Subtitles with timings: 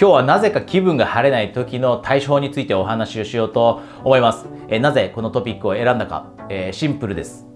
[0.00, 4.46] 今日はなぜか気分が晴れない時の対処法についてお話をしようと思います。
[4.68, 7.48] えなぜこのトピックを選んだか、えー、シンプルです。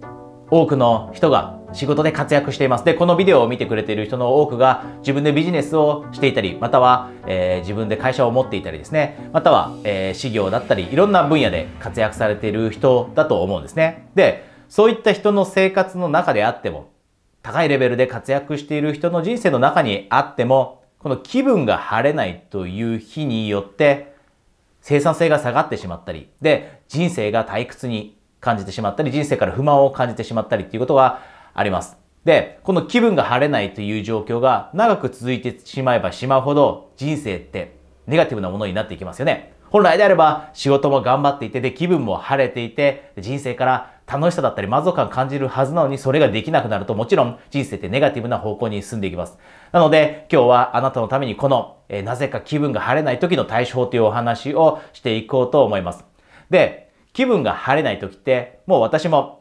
[0.50, 2.84] 多くの人が仕事で活躍しています。
[2.84, 14.08] で、このビデオを見てくれている人の多くが自分でビジネスをしていたり、または、えー、自分で会社を持っていたりですね、または、えー、事業だったり、いろんな分野で活躍されている人だと思うんですね。
[14.16, 16.90] で、そういった人の生活の中であっても、
[17.40, 24.14] 高いレベルで活躍している人の人生の中にあっても、この気分が晴れないという日によって
[24.80, 31.20] 生産性が下がってしまったり、で、人生が退屈に感じてしまったり、人生から不満を感じてしまったりっていうことが
[31.54, 31.96] あります。
[32.24, 39.54] で、この気分が晴れないという状況が長く続いてしまえばしまうほど人生ってネガティブなものになっていきますよね。
[39.70, 49.38] 本来であれば仕事も頑張っていて、で、気分も晴れていて、人生から楽しさだったり満足感感じるはずなのにそれができなくなるともちろん人生ってネガティブな方向に進んでいきます。
[49.72, 56.04] なので今日はあなたのためにこの、えー、なぜか気分が晴れない時の対処法というお話をしていこうと思います。
[56.50, 59.40] で、気分が晴れない時ってもう私も、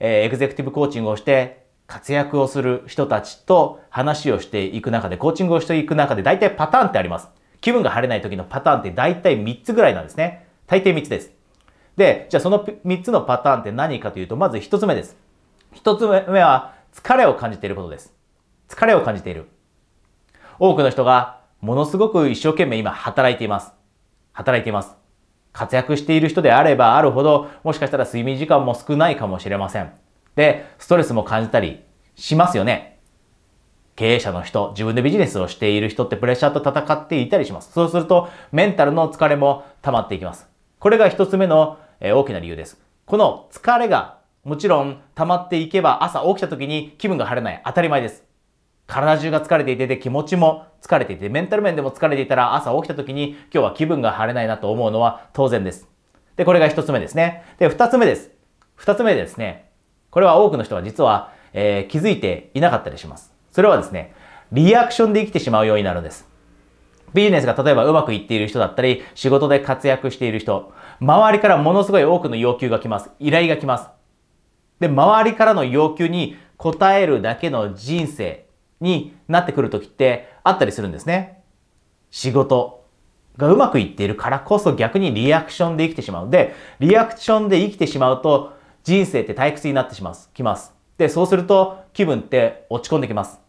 [0.00, 7.28] えー、エグゼクティブコーチングをして活躍をする人たちと話をしていく中で、コーチングをしていく中で大体パターンってあります。
[7.60, 10.46] 気分が晴れない時のパターンって大体3つぐらいなんですね。
[10.66, 11.32] 大抵3つです。
[11.96, 15.16] で、じゃあその3つのパターンって何かというと、まず1つ目です。
[15.74, 18.14] 1つ目は疲れを感じていることです。
[18.68, 19.48] 疲れを感じている。
[20.58, 23.72] 多くの人がものすごく一生懸命今働いています。
[24.32, 24.96] 働いています。
[25.52, 29.92] 活躍している人であればあるほど、もしかしたら睡眠時間も少ないかもしれません。
[30.34, 31.84] で、ストレスも感じたり
[32.16, 32.98] しますよね。
[33.96, 37.72] 経営者の人、自分でビジネスをしている人ってプレッシャーと戦っていたりします。
[37.72, 40.48] そうすると、メンタルの疲れも溜まっていきます。
[40.80, 42.78] これが一つ目の、え大きな理由です。
[43.06, 47.62] この疲れがもちろん溜まっていけば朝起きた時に気分が晴れない。
[47.64, 48.24] 当たり前です。
[48.86, 55.88] 体中が疲れていて、で気持ちも疲れていて、メンタル面でも疲れていたら朝起きた時に今日は気分が晴れないなと思うのは当然です。
[56.36, 57.42] で、これが一つ目ですね。
[57.58, 58.30] で、二つ目です。
[58.74, 59.70] 二つ目ですね。
[60.10, 63.32] これは多くの人は実は、えー、気づいていなかったりします。
[63.50, 64.14] それはですね、
[64.52, 66.28] リアクションで生きてしまうようになるんです。
[67.14, 73.10] ビジネスが例えばうまくいっている人だったり、仕事で活躍している人、周りからものすごい多くの要求が来ます。
[73.20, 73.88] 依頼が来ます。
[74.80, 78.46] で、周りからの要求に応えるだけの人生
[78.80, 81.42] になってくるときってあったりするんですね。
[82.10, 82.84] 仕事
[83.36, 86.30] がうまくいっているからこそ逆にリアクションで生きてしまう。
[86.30, 90.14] で、リアクションで生きてしまうと人生って退屈になってしまう。
[90.34, 90.74] きます。
[90.98, 93.40] で、そうすると気分って落ち込んできます。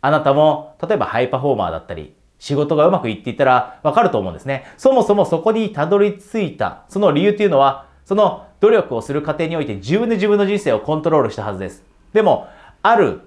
[0.00, 4.64] あなたも、例えばハイパフォーマーだったり、仕事がうまくいっていたらわかると思うんですね。
[4.76, 11.84] そもそもそこにたどり着いた、その理由っていうのは、その努力をする過程において自分で自分の人生をコントロールしたはずです。
[12.12, 12.48] でも、
[12.82, 13.20] ある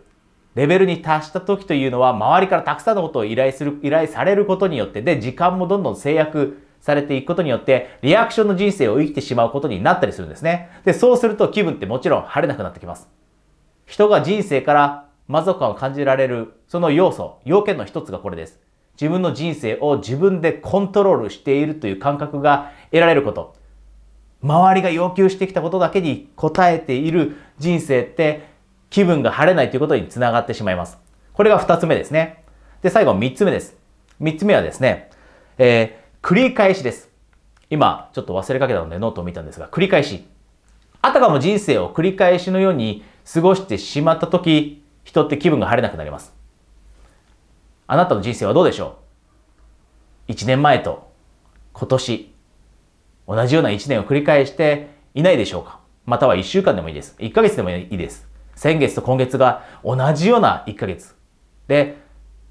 [0.56, 10.70] レベルに達した時というのは、周りからたくさんのことを依頼する、依頼されることによって、で、時間もどんどん制約されていくことによって、リアクションの人生を生きてしまうことになったりするんですね。
[10.86, 13.10] で、そうすると気分ってもちろん晴れなくなってきます。
[13.86, 18.60] 人が人生から満足感を感じられる、その要素、要件の一つがこれです。
[19.00, 23.56] 自分の人生を自分でコントロールしているという感覚が得られること。
[24.44, 28.50] 周りが要求してきたことだけに応えている人生って
[28.90, 30.98] 気分が晴れないということにつながってしまいます。
[31.32, 32.44] これが二つ目ですね。
[32.82, 33.78] で、最後三つ目です。
[34.20, 35.10] 三つ目はですね、
[35.58, 37.10] えー、繰り返しです。
[37.70, 40.26] 今、ちょっと忘れかけたのでノートを見たんですが、繰り返し。
[41.02, 46.39] あたかも人生を繰り返しのように過ごしてしまったとき、人って気分が晴れなくなります。
[47.92, 49.00] あなたの人生はどうでしょ
[50.28, 51.12] う ?1 年前と
[51.74, 52.36] 今年、
[53.28, 55.80] 同じような1年を繰り返していないでしょうか？
[56.06, 57.16] または1週間でもいいです。
[57.18, 58.30] 1ヶ月でもいいです。
[58.54, 61.16] 先月と今月が同じような1ヶ月。
[61.68, 61.98] で、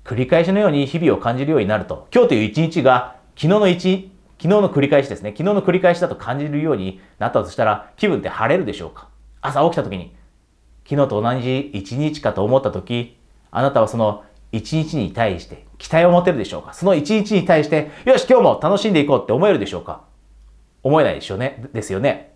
[0.03, 5.31] 繰り返しのように日々を感じるようになると、今日という一日が昨日の一、昨日の繰り返しですね。
[5.31, 9.09] 昨日の繰り返しだと感じるようになったとしたら気分って晴れるでしょうか？
[9.41, 10.17] 朝起きた時に
[10.89, 13.17] 昨日と同じ一日かと思った時、
[13.53, 16.73] あなたはその一日に対して期待を持てるでしょうか？
[16.73, 20.03] その一日に対して、よし、今日も楽しんでいこうって思えるでしょうか？
[20.83, 21.65] 思えないでしょうね。
[21.73, 22.35] ですよね。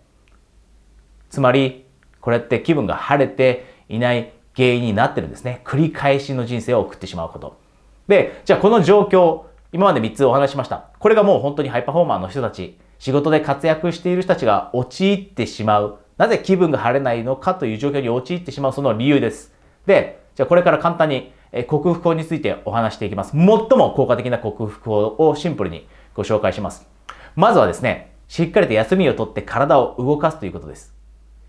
[1.29, 1.85] つまり、
[2.21, 5.61] これって気分が晴れていない原因になってるんですね。
[5.65, 7.59] 繰り返しの人生を送ってしまうこと。
[8.07, 10.89] で、じゃあこの状況、今まで3つお話しました。
[10.99, 19.51] これがもう本当にハイパフォーマーの人たち、仕事で活躍している人たちが陥ってしまうなぜ気分が晴れないのかという状況に陥ってしまうその理由です。
[19.85, 21.33] で、じゃあこれから簡単に
[21.67, 23.31] 克服法についてお話していきます。
[23.31, 26.87] 最も効果的な克服法をシンプルにご紹介します。
[27.35, 30.93] まずはですね、しっかりと休みをとって体を動かすということです。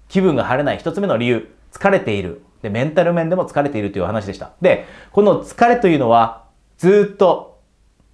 [0.09, 2.43] 気分が晴れない一つ目の理由、疲れている。
[2.61, 4.53] で、メンタル面でも疲れているという話でした。
[4.61, 6.45] で、この疲れというのは
[6.77, 7.61] ずっと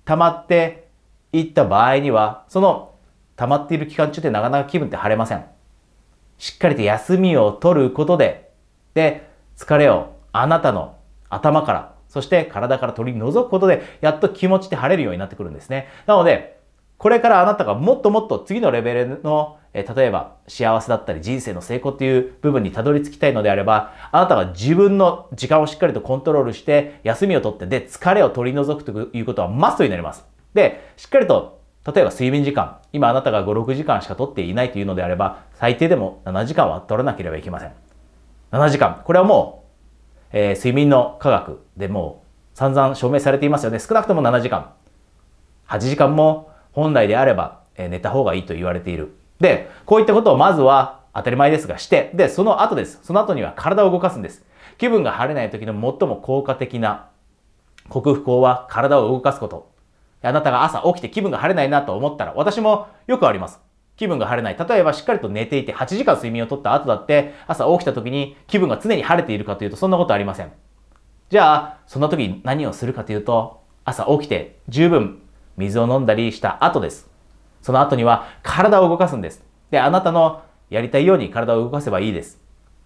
[0.05, 0.89] 溜まって
[1.33, 2.95] いった場合には、その
[3.37, 5.45] 溜まっている期間中でなかなか気分って晴れません。
[6.39, 8.51] しっかりと休みを取ることで、
[8.95, 10.97] で、疲れをあなたの
[11.31, 15.89] 頭から、そして体から取り除くことで、やっと気持ちって晴れるようになってくるんですね。
[16.07, 16.61] なので、
[16.99, 30.27] これからあなたがもっともっと次のレベルの、え例えば幸せだったり人生の成功っていう部分にたどり着きたいのであれば、あなたが自分の時間をしっかりとコントロールして、休みを取って、で、疲れを取り除くということはマストになります。
[30.53, 37.73] で、しっかりと、例えば睡眠時間、今あなたが5、6時間しか取っていないというのであれば、最低でも7時間は取らなければいけません。
[38.53, 39.03] 7時間。
[39.05, 39.60] これはもう、
[40.33, 42.25] えー、睡眠の科学でも
[42.55, 43.79] 散々証明されていますよね。
[43.79, 44.73] 少なくとも7時間。
[45.69, 49.15] 8時間も本来であれば、えー、寝た方がいいと言われている。
[49.41, 53.01] で、こういったことをまずは当たり前ですがして、で、その後です。
[53.03, 54.45] その後には体を動かすんです。
[54.79, 57.09] 気分が晴れない時の最も効果的な
[57.89, 59.71] 克服法は体を動かすこと。
[60.23, 63.61] あなたが朝起きて気分が晴れないなと思ったら、私もよくあります。
[64.01, 64.57] 気分が晴れない。
[64.59, 70.51] 例えばしっかりと寝ていて8時間睡眠をとった後だって朝起きた時に気分が常に晴れているかというとそんなことありません。
[71.29, 75.21] じゃあ、そんな時に何をするかというと朝起きて十分
[75.59, 77.11] 水を飲んだりした後です。
[77.61, 79.45] その後には体を動かすんです。
[79.71, 82.41] で、あなたのやりたいように体を動かせばいいです。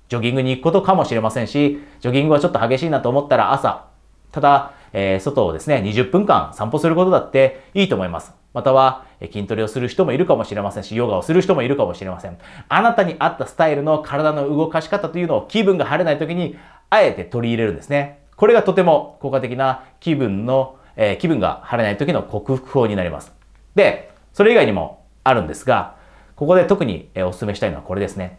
[0.08, 3.86] ジョギングに行くことかもしれませんし、ジョギングはちょっと激しいなと思ったら朝、
[4.32, 8.43] ただ、えー、外をですね、20分間散歩することだっていいと思います。
[8.54, 12.38] または筋トレをする人もいるかもしれませんし、ヨガをする人もいるかもしれません。
[12.68, 16.56] あなたに合ったスタイルの体の動かし方というのを気分が晴れない時に
[16.88, 18.20] あえて取り入れるんですね。
[18.36, 23.32] これがとても効果的な気分の、えー、気分が晴れない時の克服法になります。
[23.74, 25.96] で、それ以外にもあるんですが、
[26.36, 28.38] ここで特にお勧めしたいのはこれですね。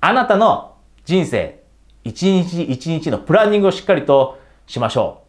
[0.00, 0.74] あなたの
[1.04, 1.60] 人生、
[2.04, 5.22] 一日一日のプランニングをしっかりとしましょ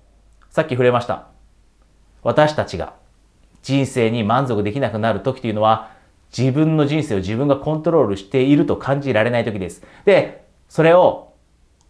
[0.50, 0.54] う。
[0.54, 1.28] さっき触れました。
[2.24, 2.94] 私たちが
[3.62, 5.92] 人生に満足できなくなる時というのは、
[6.36, 9.84] 自分の人生を自分がコントロールしていると感じられない時です。
[10.06, 11.34] で、それを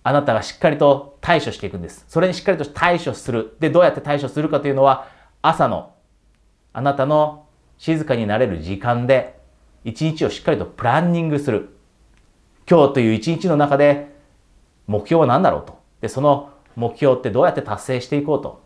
[0.04, 2.06] あなたがしっかりと対処していくんです。
[2.08, 3.56] それにしっかりと対処する。
[3.60, 5.08] で、どうやって対処するかというのは、
[5.42, 5.94] 朝の
[6.74, 7.46] あなたの
[7.78, 9.40] 静かになれる時間で、
[9.84, 11.76] 一日をしっかりとプランニングする。
[12.70, 14.16] 今日という一日の中で、
[14.88, 15.80] 目標は何だろうと。
[16.02, 18.61] で、その目標ってどうやって達成していこうと。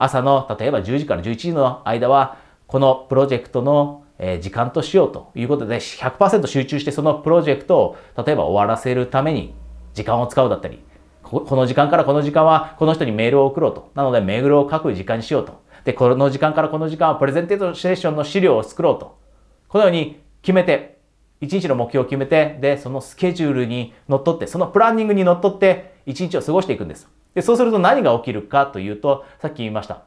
[0.00, 4.04] 朝の例えば10時から11時の間はこのプロジェクトの
[4.40, 9.54] 時間としようということで100%集中してそのプロジェクトを例えば終わらせるために
[9.94, 10.82] 時間を使うだったり
[11.22, 13.92] この時間からこの時間はこの人にメールを送ろうと。
[13.94, 15.62] なのでメールを書く時間にしようと。
[15.84, 19.18] でこの時間からこの時間はプレゼンテーションの資料を作ろうと。
[19.68, 20.98] このように決めて
[21.40, 27.08] 一日の目標を決めてでそのスケジュールにのっとってそのプランニングにのっとって一日を過ごしていくんです。
[27.34, 30.02] で、そうすると何が起きるかというと、さっき言いました。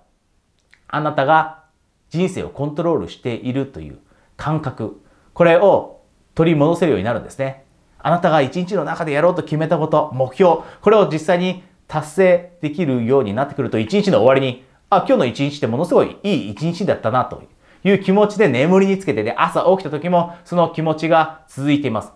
[0.87, 1.63] あなたが
[2.09, 3.99] 人生をコントロールしているという
[4.37, 5.01] 感覚、
[5.33, 6.01] これを
[6.35, 7.65] 取り戻せるようになるんですね。
[7.99, 17.43] あなたが一日の中でやろうと決めたこと、目標、これを実際に達成できるようになってくると、一日の終わりに、あ、今日の一日ってものすごいいい一日だったなと
[17.83, 22.11] いう気持ちで眠りにつけて、で、朝起きた時もその気持ちが続いています。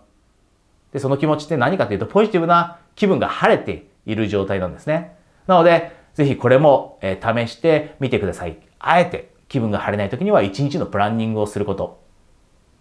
[0.91, 5.15] で、その気持ちって何かというと、ポジティブな気分が晴れている状態なんですね。
[5.45, 8.57] なので、ぜひこれも、え試してみてください。
[8.79, 12.01] あえて気分が晴れない時には一日のプランニングをすること。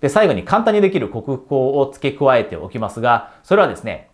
[0.00, 4.10] で、最後に簡単にできる克服法を付け加えておきますが、それはですね、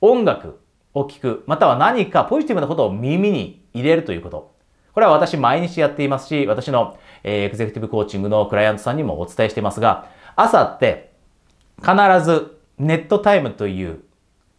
[0.00, 0.60] 音楽
[0.94, 4.52] を聴く、または何かポジティブなことを耳に入れるということ。
[4.92, 11.12] これは私毎日やっていますし、私の、えエグゼクティブコーチングのクライアントさんにもお伝えしていますが、朝って
[11.80, 14.00] 必ず NET time という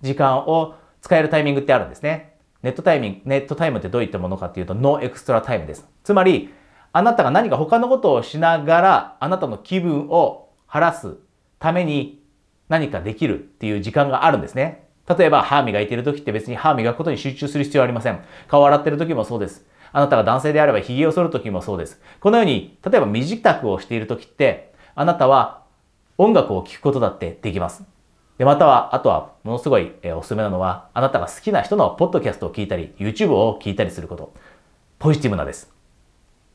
[0.02, 2.36] 時間を使えるタイミングってあるんですね。
[2.64, 5.88] NET タイミング、 NET time ってどういったものかっていうと、 No Extra Time です。
[6.04, 6.54] つまり、
[6.94, 11.18] あなたが何か他のことをしながら、あなたの気分を晴らす
[11.60, 12.22] ために
[12.70, 14.88] 何かできるっていう時間があるんですね。
[15.08, 18.20] 例えば、歯磨いている時って別に歯磨くことに集中する必要はありません。
[18.48, 19.66] 顔洗ってる時もそうです。
[19.94, 22.02] あなたが男性であれば髭を剃る時もそうです。
[22.20, 25.64] このように、例えば身支度をしている時って、あなたは
[26.18, 27.84] 音楽を聴くことだってできます。
[28.42, 34.34] で、または、あとは、ものすごい、えおすすめなのは、あなたが好きな人のポッドキャストを聞いたり、YouTube を聞いたりすること。
[34.98, 35.72] ポジティブなです。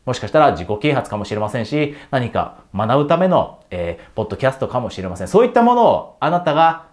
[0.04, 5.28] もしかしたら自己啓発かもしれませんし、何か学ぶための、えー、ポッドキャストかもしれません。
[5.28, 6.86] そういったものをあなたが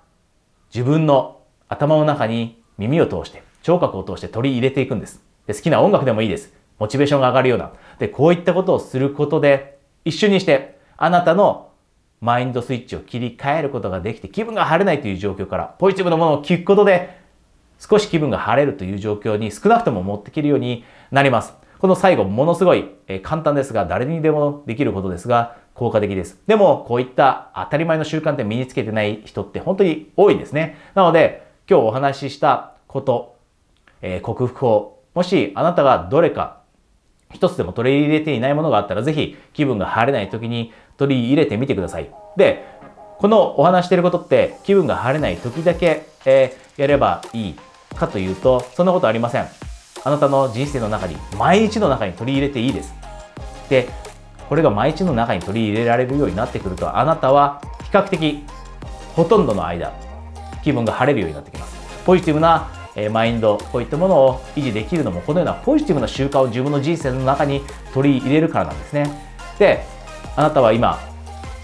[0.71, 5.23] 自分の頭の中に耳を通して、聴覚を通して取り入れていくんです。
[5.47, 6.53] で好きな音楽でもいいです。
[6.77, 7.71] モチベーションが上がるような。
[7.97, 11.71] で、こういったことをすることで、一緒にして、あなたの
[12.23, 17.19] マインドスイッチを切り替えることができて気分が晴れないという状況からポジティブなものを聞くことで
[17.77, 21.53] 少し気分が晴れるという状況に少なくとも持っていけるようになります。
[21.79, 26.41] この最後、ものすごい、え簡単ですが、誰にでもできることですが、効果的です。
[26.47, 30.77] でも、こういった当たり前の習慣って身につけてない人って本当に多いですね。
[30.95, 33.35] なので、今日お話ししたこと、
[34.01, 36.61] えー、克服法、もしあなたがどれか
[37.33, 42.09] 一つでも取り入れていないものがあったら、ぜひ気分が晴れない時に取り入れてみてください。
[42.38, 42.65] で、
[43.19, 47.55] このお話していることって気分が晴れない時だけ、えー、やればいい
[47.95, 49.47] かというと、そんなことありません。
[50.03, 52.93] あなたの人生の中に、毎日の中に取り入れていいです。
[53.69, 53.88] で、
[54.50, 58.43] これが毎日の中に取り入れられるようになってくると、あなたは比較的
[59.15, 59.93] ほとんどの間、
[60.63, 62.03] 気分が晴れるようになってきます。
[62.05, 62.67] ポジティブな
[63.12, 67.62] マインド、こういったものを維持できるのも、このようなポジティブな習慣を自分の人生の中に
[67.93, 69.09] 取り入れるからなんですね。
[69.57, 69.85] で、
[70.35, 70.99] あなたは今、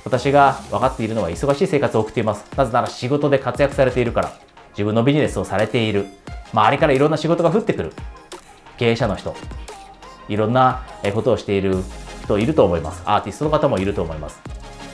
[0.05, 2.45] 私が分かっているのは忙しい生活を送っています。
[2.55, 4.33] なぜなら仕事で活躍されているから、
[4.71, 6.07] 自分のビジネスをされている、
[6.53, 7.93] 周りからいろんな仕事が降ってくる、
[8.77, 9.35] 経営者の人、
[10.27, 11.75] いろんなことをしている
[12.23, 13.01] 人いると思います。
[13.05, 14.41] アーティストの方もいると思います。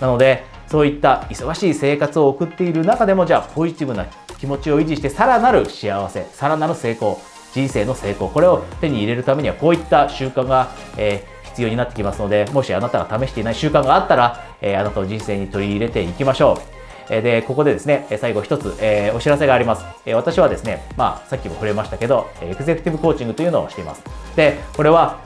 [0.01, 4.05] なので、そういった忙しい生活を送っている中でも、じゃあポジティブな
[4.37, 7.19] 気持ちを維持してさらなる幸せさらなる成功
[7.53, 16.75] 人生の成功これを手に入れるためにはこういった習慣が、えー、必要になってきますのでもしあなたが試していない習慣があったら、えー、あなたの人生に取り入れていきましょう
[17.07, 19.85] で、ここでですね、最後一つ、えー、お知らせがあります。
[20.07, 24.03] え私はですね、まあ、さっきも触れましたけど、エグゼクティブコーチングというのをしています。
[24.35, 25.19] で、これは、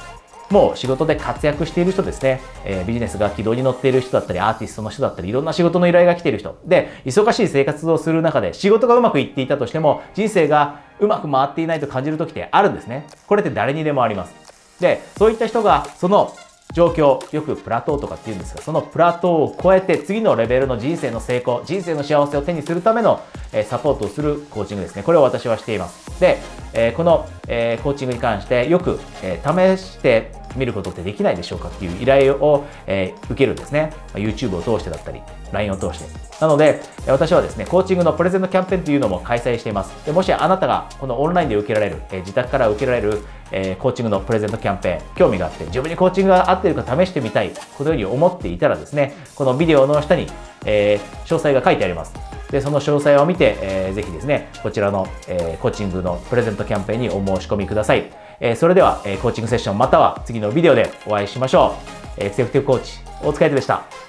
[0.50, 6.58] もう仕事で活躍している人ですね、えー、ビジネスが軌道に乗っている人だったり、アーティストの人だったり、いろんな仕事の依頼が来ている人。
[6.66, 13.06] で、忙しい生活をする中で仕事がうまくいっていたとしても、人生がうまく回っていないと感じる時ってあるんですね。
[13.28, 14.34] これって誰にでもあります。
[14.80, 16.36] で、そういった人が、その
[16.74, 23.22] 状況、よくプラトーとかって言うんですが、そのプラトーを超えて次のレベルの人生の成功、人生の幸せを手にするための、
[23.52, 25.02] えサポートをするコーチングですね。
[25.02, 26.20] これを私はしています。
[26.20, 26.38] で、
[26.74, 33.92] えこの、えコーチングに関してよく、え試して見ることってできないでしょうかっていう依頼を、え、受けるんですね。
[34.14, 35.22] YouTube を通してだったり、
[35.52, 36.30] LINE を通して。
[36.40, 40.06] なので、私はですね、コーチングのプレゼントキャンペーンというのも開催しています。
[40.06, 50.28] でもしあなたがこのオンラインで受けられる、え、自宅から受けられる、えー、コーチングのプレゼントキャンペーン、興味があって、自分にコーチングが合っているか試してみたい、このように思っていたらですね、このビデオの下に、
[50.66, 52.14] えー、詳細が書いてあります。
[52.52, 58.12] で、その詳細を見て、えー、ぜひですね、こちらの、えー、コーチングのプレゼントキャンペーンにお申し込みください。
[58.40, 61.76] えー、それでは、えー、コーチングセッションまたは次のビデオでお会いしましょ
[62.18, 62.24] う。
[62.24, 64.09] エクセクティブコーチ、大塚愛でした。